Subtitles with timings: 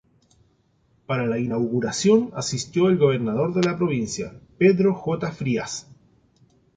[1.05, 5.31] Para la inauguración asistió el Gobernador de la Provincia, Pedro J.
[5.31, 5.91] Frías.